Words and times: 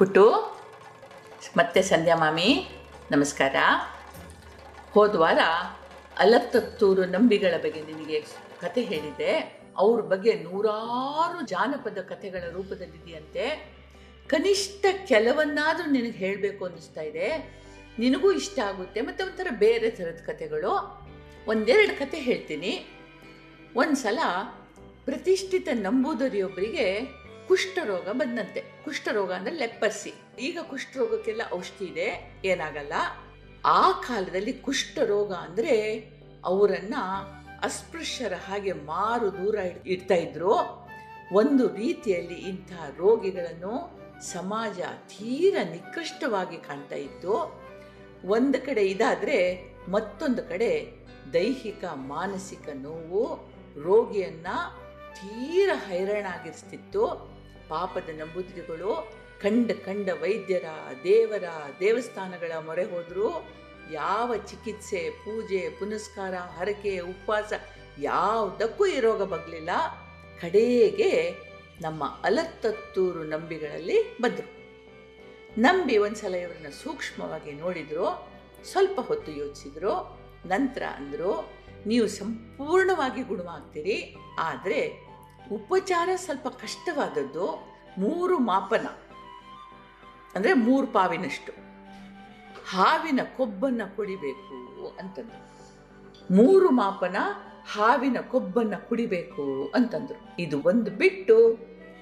ಪುಟ್ಟು 0.00 0.22
ಮತ್ತೆ 1.56 1.82
ಸಂಧ್ಯಾ 1.82 2.16
ಮಾಮಿ, 2.16 2.68
ನಮಸ್ಕಾರ. 3.10 3.56
ಹೋದ 4.90 5.14
ವಾರ 5.14 5.38
ಅಲತ್ತತ್ತೂರು 6.18 7.04
ನಂಬಿಗಳ 7.04 7.54
ಬಗ್ಗೆ 7.56 7.80
ನಿನಗೆ 7.80 8.20
ಕತೆ 8.60 8.82
ಹೇಳಿದೆ 8.82 9.32
ಅವ್ರ 9.76 10.00
ಬಗ್ಗೆ 10.00 10.32
ನೂರಾರು 10.34 11.46
ಜಾನಪದ 11.46 11.98
ಕಥೆಗಳ 12.08 12.42
ರೂಪದಲ್ಲಿದೆಯಂತೆ. 12.52 13.44
ಕನಿಷ್ಠ 14.26 14.86
ಕೆಲವನ್ನಾದರೂ 15.06 15.90
ನಿನಗೆ 15.90 16.18
ಹೇಳಬೇಕು 16.24 16.64
ಅನ್ನಿಸ್ತಾ 16.64 17.00
ಇದೆ. 17.00 17.28
ನಿನಗೂ 17.98 18.32
ಇಷ್ಟ 18.32 18.58
ಆಗುತ್ತೆ, 18.58 19.00
ಮತ್ತು 19.00 19.24
ಒಂಥರ 19.24 19.46
ಬೇರೆ 19.50 19.90
ಥರದ 19.90 20.22
ಕಥೆಗಳು. 20.26 20.72
ಒಂದೆರಡು 21.46 21.98
ಕತೆ 21.98 22.20
ಹೇಳ್ತೀನಿ. 22.20 22.72
ಒಂದು 23.76 23.96
ಸಲ 23.96 24.18
ಪ್ರತಿಷ್ಠಿತ 25.04 25.68
ನಂಬೂದರಿಯೊಬ್ಬರಿಗೆ 25.72 26.86
ಕುಷ್ಠರೋಗ 27.50 28.08
ಬಂದಂತೆ. 28.08 28.60
ಕುಷ್ಠರೋಗ 28.84 29.32
ಅಂದರೆ 29.32 29.54
ಲೆಪ್ಪರ್ಸಿ 29.54 30.12
ಈಗ 30.38 30.58
ಕುಷ್ಠರೋಗಕ್ಕೆಲ್ಲ 30.62 31.42
ಔಷಧಿ 31.54 31.84
ಇದೆ. 31.84 32.40
ಏನಾಗಲ್ಲ. 32.44 32.92
ಆ 33.64 33.92
ಕಾಲದಲ್ಲಿ 33.92 34.52
ಕುಷ್ಠರೋಗ 34.52 35.32
ಅಂದರೆ 35.32 35.98
ಅವರನ್ನ 36.44 36.94
ಅಸ್ಪೃಶ್ಯರ 37.62 38.32
ಹಾಗೆ 38.32 38.72
ಮಾರು 38.72 39.32
ದೂರ 39.32 39.54
ಇಡ್ತಾ 39.86 40.14
ಇದ್ರು. 40.14 40.54
ಒಂದು 41.32 41.68
ರೀತಿಯಲ್ಲಿ 41.68 42.34
ಇಂತಹ 42.34 42.90
ರೋಗಿಗಳನ್ನು 42.98 43.74
ಸಮಾಜ 44.20 44.78
ತೀರ 44.80 45.56
ನಿಕೃಷ್ಟವಾಗಿ 45.70 46.56
ಕಾಣ್ತಾ 46.56 46.96
ಇತ್ತು. 46.96 47.34
ಒಂದು 48.24 48.66
ಕಡೆ 48.66 48.84
ಇದಾದರೆ 48.86 49.38
ಮತ್ತೊಂದು 49.88 50.42
ಕಡೆ 50.42 50.92
ದೈಹಿಕ, 51.32 51.84
ಮಾನಸಿಕ 51.84 52.68
ನೋವು 52.74 53.24
ರೋಗಿಯನ್ನ 53.82 54.46
ತೀರ 55.12 55.70
ಹೈರಾಣಾಗಿರಿಸ್ತಿತ್ತು. 55.74 57.29
ಪಾಪದ 57.70 58.08
ನಂಬುದ್ರಿಗಳು 58.08 59.12
ಕಂಡ 59.42 59.70
ಕಂಡ 59.70 60.08
ವೈದ್ಯರ, 60.22 60.64
ದೇವರ 61.04 61.44
ದೇವಸ್ಥಾನಗಳ 61.80 62.52
ಮೊರೆ 62.64 62.84
ಹೋದರೂ. 62.84 63.48
ಯಾವ 63.92 64.36
ಚಿಕಿತ್ಸೆ, 64.36 65.10
ಪೂಜೆ, 65.10 65.70
ಪುನಸ್ಕಾರ, 65.78 66.34
ಹರಕೆ, 66.34 66.98
ಉಪವಾಸ 66.98 67.52
ಯಾವುದಕ್ಕೂ 67.98 68.86
ಈ 68.86 69.00
ರೋಗ 69.00 69.22
ಬಗ್ಲಿಲ್ಲ 69.22 69.70
ಕಡೆಗೆ 70.40 71.34
ನಮ್ಮ 71.80 72.04
ಅಲತ್ತತ್ತೂರು 72.04 73.22
ನಂಬಿಗಳಲ್ಲಿ 73.22 74.18
ಬಂದರು. 74.20 74.60
ನಂಬಿ 75.58 75.98
ಒಂದ್ಸಲ 75.98 76.34
ಇವರನ್ನ 76.34 76.68
ಸೂಕ್ಷ್ಮವಾಗಿ 76.68 77.52
ನೋಡಿದ್ರು. 77.52 78.28
ಸ್ವಲ್ಪ 78.64 79.00
ಹೊತ್ತು 79.00 79.32
ಯೋಚಿಸಿದ್ರು. 79.32 80.20
ನಂತರ 80.46 80.82
ಅಂದರು, 80.82 81.52
ನೀವು 81.86 82.06
ಸಂಪೂರ್ಣವಾಗಿ 82.06 83.22
ಗುಣವಾಗ್ತೀರಿ. 83.22 84.16
ಆದರೆ 84.38 85.09
ಉಪಚಾರ 85.52 86.08
ಸ್ವಲ್ಪ 86.16 86.48
ಕಷ್ಟವಾದದ್ದು 86.48 87.70
ಮೂರು 87.98 88.38
ಮಾಪನ. 88.38 88.86
ಅಂದರೆ 90.34 90.52
ಮೂರು 90.52 90.86
ಪಾವಿನಷ್ಟು. 90.86 91.52
ಹಾವಿನ 92.70 93.20
ಕೊಬ್ಬನ್ನು 93.36 93.96
ಕುಡಿಬೇಕು 93.96 94.88
ಅಂತಂದ್ರು. 94.98 95.40
ಮೂರು 96.36 96.70
ಮಾಪನ 96.70 97.16
ಹಾವಿನ 97.72 98.16
ಕೊಬ್ಬನ್ನ 98.20 98.74
ಕುಡಿಬೇಕು 98.74 99.72
ಅಂತಂದ್ರು. 99.74 100.36
ಇದು 100.38 100.62
ಒಂದು 100.62 100.90
ಬಿಟ್ಟು 100.90 101.58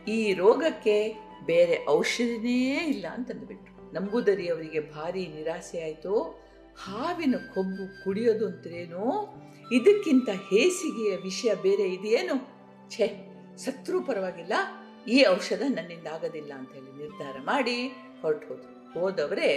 ಈ 0.09 0.34
ರೋಗಕ್ಕೆ 0.34 1.16
ಬೇರೆ 1.44 1.86
ಔಷಧಿನೇ 1.89 2.84
ಇಲ್ಲ 2.84 3.06
ಅಂತಂದುಬಿಟ್ರು 3.06 3.94
ನಂಬೂದರಿ 3.94 4.48
ಅವರಿಗೆ 4.48 4.81
ಭಾರಿ 4.81 5.27
ನಿರಾಸೆ 5.27 5.83
ಆಯಿತು. 5.83 6.44
ಹಾವಿನ 6.84 7.34
ಕೊಬ್ಬು 7.55 8.05
ಕುಡಿಯೋದು 8.05 8.47
ಅಂತೇನು 8.47 9.34
ಇದಕ್ಕಿಂತ 9.72 10.28
ಹೇಸಿಗೆಯ 10.28 11.16
ವಿಷಯ 11.16 11.55
ಬೇರೆ 11.55 11.83
ಇದೆಯೇನು 11.83 12.59
ಛೇ! 12.91 13.28
ಸತ್ರೂ 13.64 13.98
ಪರವಾಗಿಲ್ಲ, 14.03 14.55
ಈ 15.06 15.19
ಔಷಧ 15.27 15.62
ನನ್ನಿಂದ 15.69 16.06
ಆಗೋದಿಲ್ಲ 16.06 16.53
ಅಂತ 16.53 16.73
ಹೇಳಿ 16.73 16.92
ನಿರ್ಧಾರ 17.03 17.37
ಮಾಡಿ 17.42 17.78
ಹೊರಟು 18.23 18.47
ಹೋದ್ರು. 18.48 18.73
ಹೋದವರೇ 18.95 19.50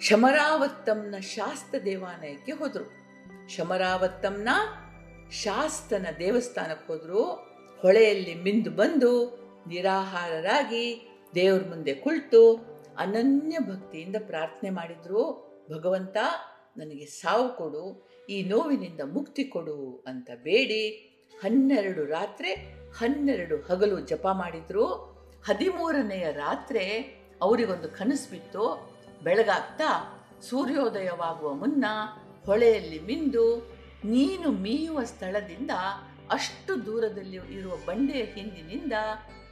ಶಮರಾವತ್ತಂನ 0.00 1.16
ಶಾಸ್ತ 1.18 1.74
ದೇವಾಲಯಕ್ಕೆ 1.84 2.52
ಹೋದರು. 2.52 2.86
ಶಮರಾವತ್ತಂನ 3.48 4.48
ಶಾಸ್ತನ 5.42 6.06
ದೇವಸ್ಥಾನಕ್ಕೆ 6.18 6.88
ಹೋದರು. 6.92 7.22
ಹೊಳೆಯಲ್ಲಿ 7.82 8.34
ಮಿಂದು 8.34 8.70
ಬಂದು 8.70 9.12
ನಿರಾಹಾರರಾಗಿ 9.68 10.84
ದೇವ್ರ 11.34 11.62
ಮುಂದೆ 11.68 11.94
ಕುಳಿತು 11.94 12.42
ಅನನ್ಯ 12.98 13.58
ಭಕ್ತಿಯಿಂದ 13.58 14.16
ಪ್ರಾರ್ಥನೆ 14.26 14.70
ಮಾಡಿದ್ರು. 14.70 15.22
ಭಗವಂತ, 15.72 16.16
ನನಗೆ 16.76 17.06
ಸಾವು 17.06 17.46
ಕೊಡು, 17.56 17.84
ಈ 18.28 18.36
ನೋವಿನಿಂದ 18.42 19.00
ಮುಕ್ತಿ 19.12 19.44
ಕೊಡು 19.44 20.04
ಅಂತ 20.06 20.30
ಬೇಡಿ. 20.42 20.84
ಹನ್ನೆರಡು 21.38 22.06
ರಾತ್ರಿ 22.06 22.52
ಹನ್ನೆರಡು 22.98 23.56
ಹಗಲು 23.56 24.00
ಜಪ 24.00 24.26
ಮಾಡಿದ್ರು. 24.32 24.86
ಹದಿಮೂರನೆಯ 25.46 26.32
ರಾತ್ರಿ 26.32 26.84
ಅವರಿಗೊಂದು 27.42 27.88
ಕನಸು 27.88 28.30
ಬಿತ್ತು. 28.30 28.64
ಬೆಳಗಾಗ್ತಾ 29.24 29.90
ಸೂರ್ಯೋದಯವಾಗುವ 30.42 31.52
ಮುನ್ನ 31.52 31.84
ಹೊಳೆಯಲ್ಲಿ 32.46 32.98
ಮಿಂದು 32.98 33.58
ನೀನು 34.04 34.50
ಮೀಯುವ 34.50 35.04
ಸ್ಥಳದಿಂದ 35.04 35.70
ಅಷ್ಟು 36.30 36.86
ದೂರದಲ್ಲಿ 36.86 37.36
ಇರುವ 37.36 37.76
ಬಂಡೆಯ 37.76 38.22
ಹಿಂದಿನಿಂದ 38.22 38.92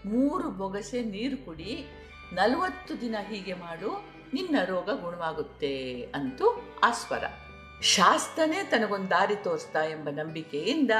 ಮೂರು 0.07 0.51
ಬೊಗಸೆ 0.51 1.03
ನೀರು 1.03 1.45
ಕುಡಿ, 1.45 1.87
ನಲವತ್ತು 2.33 3.01
ದಿನ 3.01 3.17
ಹೀಗೆ 3.29 3.53
ಮಾಡು, 3.53 3.91
ನಿನ್ನ 4.35 4.57
ರೋಗ 4.65 4.89
ಗುಣವಾಗುತ್ತೆ 4.91 6.03
ಅಂತೂ 6.15 6.65
ಆಸ್ವರ 6.83 7.25
ಸ್ವರ. 7.25 7.83
ಶಾಸ್ತನೇ 7.83 8.63
ತನಗೊಂದು 8.63 9.11
ದಾರಿ 9.11 9.37
ತೋರಿಸ್ತಾ 9.37 9.83
ಎಂಬ 9.85 10.09
ನಂಬಿಕೆಯಿಂದ 10.09 10.91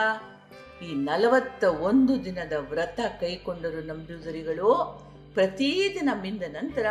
ಈ 0.83 0.89
ನಲವತ್ತ 0.95 1.65
ಒಂದು 1.65 2.25
ದಿನದ 2.25 2.53
ವ್ರತ 2.71 3.01
ಕೈಕೊಂಡರು 3.21 3.81
ನಂಬುದರಿಗಳು 3.87 4.71
ಪ್ರತಿದಿನ 5.35 6.11
ಮಿಂದ 6.23 6.45
ನಂತರ 6.49 6.87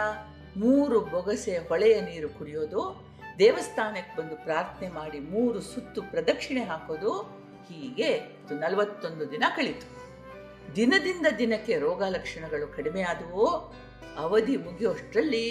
ಮೂರು 0.57 0.97
ಬೊಗಸೆ 1.13 1.57
ಹೊಳೆಯ 1.69 1.95
ನೀರು 2.01 2.29
ಕುಡಿಯೋದು, 2.29 2.81
ದೇವಸ್ಥಾನಕ್ಕೆ 3.39 4.13
ಬಂದು 4.17 4.35
ಪ್ರಾರ್ಥನೆ 4.35 4.89
ಮಾಡಿ 4.89 5.19
ಮೂರು 5.19 5.59
ಸುತ್ತು 5.61 6.01
ಪ್ರದಕ್ಷಿಣೆ 6.01 6.63
ಹಾಕೋದು, 6.63 7.11
ಹೀಗೆ 7.69 8.09
ನಲವತ್ತೊಂದು 8.61 9.31
ದಿನ 9.31 9.43
ಕಳೀತು. 9.55 9.87
ದಿನದಿಂದ 10.75 11.27
ದಿನಕ್ಕೆ 11.37 11.75
ರೋಗ 11.79 12.03
ಲಕ್ಷಣಗಳು 12.09 12.67
ಕಡಿಮೆ 12.77 13.01
ಆದವು. 13.01 13.45
ಅವಧಿ 14.17 14.55
ಮುಗಿಯುವಷ್ಟರಲ್ಲಿ 14.57 15.45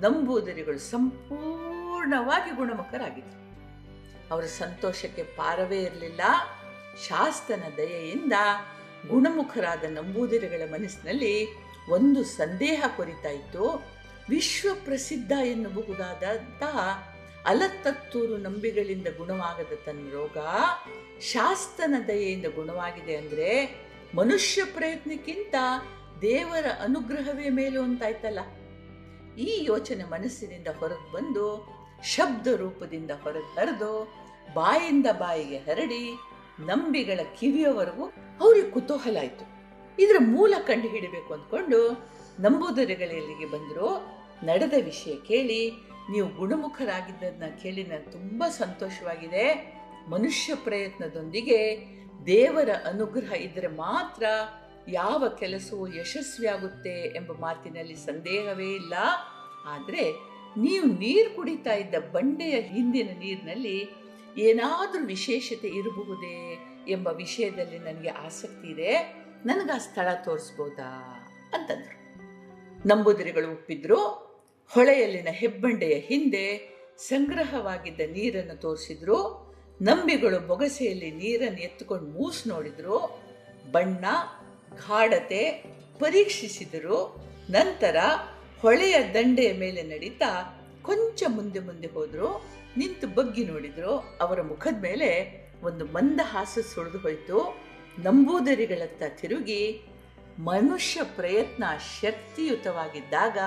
ನಂಬೂದರಿಗಳು 0.00 0.78
ಸಂಪೂರ್ಣವಾಗಿ 0.78 2.50
ಗುಣಮುಖರಾಗಿದ್ದರು 2.50 3.40
ಅವರ 4.30 4.44
ಸಂತೋಷಕ್ಕೆ 4.62 5.22
ಪಾರವೇ 5.22 5.80
ಇರಲಿಲ್ಲ. 5.88 6.20
ಶಾಸ್ತನ 7.00 7.62
ದಯೆಯಿಂದ 7.76 8.32
ಗುಣಮುಖರಾದ 9.08 9.84
ನಂಬೂದಿರಿಗಳ 9.84 10.62
ಮನಸ್ಸಿನಲ್ಲಿ 10.70 11.48
ಒಂದು 11.88 12.24
ಸಂದೇಹ 12.24 12.84
ಕೊರಿತಾಯಿತು. 12.96 13.92
ವಿಶ್ವ 14.28 14.68
ಪ್ರಸಿದ್ಧ 14.84 15.32
ಎನ್ನಬಹುದಾದಂತಹ 15.44 16.78
ಅಲತ್ತತ್ತೂರು 17.46 18.36
ನಂಬಿಗಳಿಂದ 18.36 19.06
ಗುಣವಾಗದ 19.18 19.78
ತನ್ನ 19.86 20.10
ರೋಗ 20.10 20.38
ಶಾಸ್ತನ 21.20 21.94
ದಯೆಯಿಂದ 22.08 22.46
ಗುಣವಾಗಿದೆ 22.46 23.16
ಅಂದರೆ 23.16 23.78
ಮನುಷ್ಯ 24.14 24.64
ಪ್ರಯತ್ನಕ್ಕಿಂತ 24.64 25.54
ದೇವರ 26.22 26.66
ಅನುಗ್ರಹವೇ 26.80 27.48
ಮೇಲು 27.48 27.82
ಅಂತಾಯ್ತಲ್ಲ. 27.82 28.38
ಈ 29.38 29.64
ಯೋಚನೆ 29.64 30.04
ಮನಸ್ಸಿನಿಂದ 30.04 30.66
ಹೊರಗೆ 30.78 31.12
ಬಂದು 31.12 31.68
ಶಬ್ದ 32.02 32.46
ರೂಪದಿಂದ 32.46 33.10
ಹೊರಗೆ 33.10 33.60
ಹರಿದು 33.60 34.14
ಬಾಯಿಂದ 34.54 35.06
ಬಾಯಿಗೆ 35.12 35.58
ಹರಡಿ 35.58 36.16
ನಂಬಿಗಳ 36.66 37.20
ಕಿವಿಯವರೆಗೂ 37.40 38.04
ಅವ್ರಿಗೆ 38.40 38.70
ಕುತೂಹಲ 38.70 39.16
ಆಯ್ತು 39.20 39.44
ಇದರ 39.98 40.18
ಮೂಲ 40.18 40.54
ಕಂಡು 40.66 40.88
ಹಿಡಿಬೇಕು 40.88 41.30
ಅಂದ್ಕೊಂಡು 41.34 41.78
ನಂಬೂದರಿಗಳಿಗೆ 42.40 43.46
ಬಂದರು 43.46 43.88
ನಡೆದ 44.44 44.74
ವಿಷಯ 44.84 45.14
ಕೇಳಿ, 45.28 45.60
ನೀವು 46.10 46.28
ಗುಣಮುಖರಾಗಿದ್ದದನ್ನ 46.28 47.48
ಕೇಳಿ 47.62 47.82
ನನಗೆ 47.84 48.10
ತುಂಬ 48.10 48.44
ಸಂತೋಷವಾಗಿದೆ. 48.48 49.44
ಮನುಷ್ಯ 50.08 50.54
ಪ್ರಯತ್ನದೊಂದಿಗೆ 50.54 51.58
ದೇವರ 52.26 52.70
ಅನುಗ್ರಹ 52.86 53.32
ಇದ್ದರೆ 53.32 53.68
ಮಾತ್ರ 53.76 54.24
ಯಾವ 54.88 55.28
ಕೆಲಸವು 55.28 55.84
ಯಶಸ್ವಿಯಾಗುತ್ತೆ 55.96 56.94
ಎಂಬ 57.18 57.32
ಮಾತಿನಲ್ಲಿ 57.40 57.96
ಸಂದೇಹವೇ 58.08 58.70
ಇಲ್ಲ. 58.74 58.94
ಆದರೆ 59.64 60.04
ನೀವು 60.56 60.86
ನೀರು 60.86 61.36
ಕುಡಿತಾ 61.36 61.74
ಇದ್ದ 61.74 61.94
ಬಂಡೆಯ 62.12 62.56
ಹಿಂದಿನ 62.74 63.10
ನೀರಿನಲ್ಲಿ 63.18 63.76
ಏನಾದರೂ 64.38 65.06
ವಿಶೇಷತೆ 65.06 65.68
ಇರಬಹುದೇ 65.68 66.58
ಎಂಬ 66.88 67.08
ವಿಷಯದಲ್ಲಿ 67.08 67.78
ನನಗೆ 67.78 68.08
ಆಸಕ್ತಿ 68.08 68.68
ಇದೆ. 68.68 68.98
ನನಗೆ 69.46 69.72
ಆ 69.72 69.78
ಸ್ಥಳ 69.78 70.08
ತೋರಿಸ್ಬೋದಾ 70.24 71.18
ಅಂತಂದರು. 71.54 72.02
ನಂಬುದಿರಿಗಳು 72.88 73.50
ಒಪ್ಪಿದ್ರು. 73.50 73.98
ಹೊಳೆಯಲ್ಲಿನ 74.70 75.28
ಹೆಬ್ಬಂಡೆಯ 75.30 75.94
ಹಿಂದೆ 75.94 76.72
ಸಂಗ್ರಹವಾಗಿದ್ದ 76.96 78.00
ನೀರನ್ನು 78.00 78.60
ತೋರಿಸಿದ್ರು. 78.60 79.52
ನಂಬಿಗಳು 79.82 80.40
ಬೊಗಸೆಯಲ್ಲಿ 80.40 81.10
ನೀರನ್ನು 81.10 81.60
ಎತ್ತುಕೊಂಡು 81.60 82.06
ಮೂಸ್ 82.06 82.48
ನೋಡಿದ್ರು. 82.48 83.22
ಬಣ್ಣ, 83.72 84.04
ಗಾಢತೆ 84.74 85.64
ಪರೀಕ್ಷಿಸಿದರು. 85.98 87.24
ನಂತರ 87.50 87.96
ಹೊಳೆಯ 88.60 88.96
ದಂಡೆಯ 89.14 89.52
ಮೇಲೆ 89.52 89.82
ನಡೀತಾ 89.82 90.58
ಕೊಂಚ 90.82 91.22
ಮುಂದೆ 91.28 91.58
ಮುಂದೆ 91.58 91.86
ಹೋದ್ರು. 91.86 92.44
ನಿಂತು 92.76 93.06
ಬಗ್ಗಿ 93.06 93.44
ನೋಡಿದ್ರು, 93.44 94.18
ಅವರ 94.20 94.42
ಮುಖದ 94.42 94.80
ಮೇಲೆ 94.80 95.42
ಒಂದು 95.62 95.84
ಮಂದ 95.84 95.92
ಮಂದಹಾಸ 95.94 96.58
ಸುಳಿದು 96.74 96.98
ಹೋಯಿತು. 96.98 97.58
ನಂಬೂದರಿಗಳತ್ತ 97.98 99.02
ತಿರುಗಿ 99.08 99.82
ಮನುಷ್ಯ 100.38 101.02
ಪ್ರಯತ್ನ 101.02 101.64
ಶಕ್ತಿಯುತವಾಗಿದ್ದಾಗ 102.00 103.38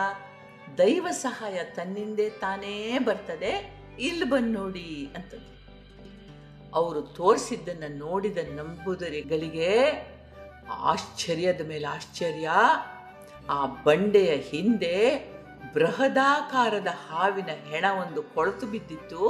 ದೈವ 0.77 1.07
ಸಹಾಯ 1.11 1.59
ತನ್ನಿಂದೇ 1.63 2.29
ತಾನೇ 2.29 2.99
ಬರ್ತದೆ 2.99 3.79
ಇಲ್ಲಿ 3.99 4.25
ಬಂದು 4.25 4.59
ನೋಡಿ 4.59 5.09
ಅಂತಂದು 5.15 5.55
ಅವರು 6.73 7.01
ತೋರಿಸಿದ್ದನ್ನು 7.01 7.97
ನೋಡಿದ 7.97 8.37
ನಂಬೂದರಿಗಳಿಗೆ 8.37 9.71
ಆಶ್ಚರ್ಯದ 10.69 11.67
ಮೇಲೆ 11.67 11.87
ಆಶ್ಚರ್ಯ. 11.87 12.49
ಆ 13.49 13.65
ಬಂಡೆಯ 13.65 14.35
ಹಿಂದೆ 14.35 14.95
ಬೃಹದಾಕಾರದ 15.73 16.87
ಹಾವಿನ 16.87 17.49
ಹೆಣ 17.69 17.85
ಒಂದು 18.03 18.23
ಕೊಳತು 18.23 18.67
ಬಿದ್ದಿತ್ತು. 18.67 19.23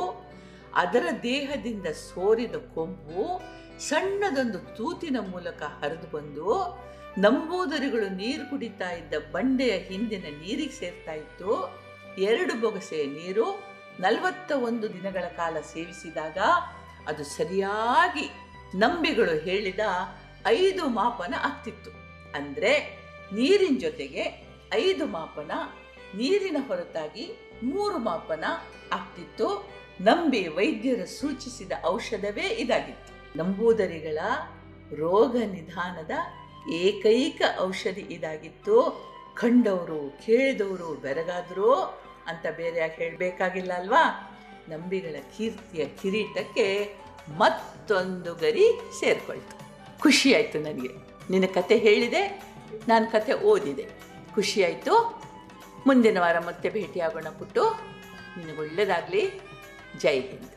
ಅದರ 0.73 1.05
ದೇಹದಿಂದ 1.23 1.85
ಸೋರಿದ 1.85 2.55
ಕೊಂಬು 2.75 3.41
ಸಣ್ಣದೊಂದು 3.79 4.59
ತೂತಿನ 4.59 5.17
ಮೂಲಕ 5.19 5.63
ಹರಿದು 5.63 6.07
ಬಂದು 6.17 6.49
ನಂಬೂದರಿಗಳು 7.17 8.07
ನೀರು 8.15 8.49
ಕುಡಿತಾ 8.49 8.89
ಇದ್ದ 8.91 9.13
ಬಂಡೆಯ 9.31 9.77
ಹಿಂದಿನ 9.77 10.25
ನೀರಿಗೆ 10.41 10.79
ಸೇರ್ತಾ 10.79 11.13
ಇತ್ತು. 11.13 11.51
ಎರಡು 12.17 12.61
ಬೊಗಸೆಯ 12.61 13.05
ನೀರು 13.05 13.45
ನಲವತ್ತ 13.99 14.51
ಒಂದು 14.51 14.93
ದಿನಗಳ 14.93 15.25
ಕಾಲ 15.37 15.57
ಸೇವಿಸಿದಾಗ 15.73 16.37
ಅದು 17.07 17.23
ಸರಿಯಾಗಿ 17.23 18.25
ನಂಬಿಗಳು 18.75 19.31
ಹೇಳಿದ 19.31 19.79
ಐದು 20.45 20.87
ಮಾಪನ 20.87 21.33
ಆಗ್ತಿತ್ತು. 21.43 21.91
ಅಂದರೆ 22.35 22.71
ನೀರಿನ 23.33 23.77
ಜೊತೆಗೆ 23.79 24.23
ಐದು 24.73 25.05
ಮಾಪನ 25.05 25.51
ನೀರಿನ 26.13 26.57
ಹೊರತಾಗಿ 26.67 27.49
ಮೂರು 27.63 27.97
ಮಾಪನ 27.97 28.43
ಆಗ್ತಿತ್ತು. 28.91 29.71
ನಂಬಿ 30.01 30.47
ವೈದ್ಯರು 30.47 31.05
ಸೂಚಿಸಿದ 31.05 31.71
ಔಷಧವೇ 31.85 32.47
ಇದಾಗಿತ್ತು. 32.47 33.37
ನಂಬೂದರಿಗಳ 33.37 34.17
ರೋಗ 34.93 35.35
ನಿಧಾನದ 35.35 36.11
ಏಕೈಕ 36.73 37.41
ಔಷಧಿ 37.59 38.01
ಇದಾಗಿತ್ತು. 38.01 38.77
ಕಂಡವರು, 39.35 40.17
ಕೇಳಿದವರು 40.25 40.93
ಬೆರಗಾದ್ರು 40.93 41.73
ಅಂತ 42.27 42.45
ಬೇರೆ 42.57 42.79
ಯಾಕೆ 42.79 43.03
ಹೇಳಬೇಕಾಗಿಲ್ಲ 43.03 43.73
ಅಲ್ವಾ? 43.73 44.31
ನಂಬಿಗಳ 44.69 45.15
ಕೀರ್ತಿಯ 45.37 45.85
ಕಿರೀಟಕ್ಕೆ 45.85 46.95
ಮತ್ತೊಂದು 47.37 48.35
ಗರಿ 48.35 48.65
ಸೇರ್ಕೊಳ್ತು. 48.99 49.55
ಖುಷಿ 49.99 50.33
ಆಯಿತು 50.33 50.59
ನನಗೆ. 50.59 50.89
ನಿನ್ನ 51.29 51.45
ಕತೆ 51.53 51.77
ಹೇಳಿದೆ, 51.77 52.43
ನಾನು 52.87 53.11
ಕತೆ 53.11 53.33
ಓದಿದೆ. 53.33 53.85
ಖುಷಿ 54.35 54.63
ಆಯಿತು. 54.63 55.24
ಮುಂದಿನ 55.85 56.17
ವಾರ 56.21 56.39
ಮತ್ತೆ 56.39 56.69
ಭೇಟಿಯಾಗೋಣ 56.69 57.27
ಪುಟ್ಟು. 57.39 57.63
ಒಳ್ಳೇದಾಗಲಿ 58.59 59.41
ಜೈ 59.97 60.19
ಹಿಂದ್. 60.19 60.54